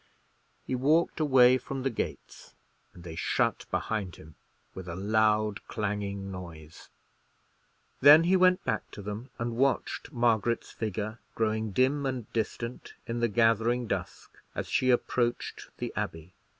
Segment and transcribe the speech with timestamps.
[0.65, 2.55] He walked away from the gates,
[2.91, 4.33] and they shut behind him
[4.73, 6.89] with a loud clanging noise.
[7.99, 13.19] Then he went back to them, and watched Margaret's figure growing dim and distant in
[13.19, 16.33] the gathering dusk as she approached the Abbey.